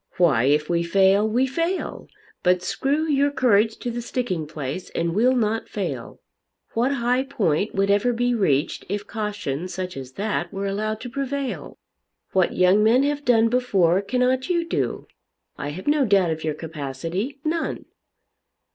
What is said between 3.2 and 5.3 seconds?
courage to the sticking place, And